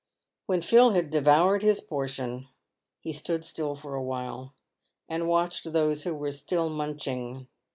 [0.47, 2.47] When Phil had devoured his portion,
[3.01, 4.55] he stood still for a while,
[5.07, 7.47] and watched those who were still munching.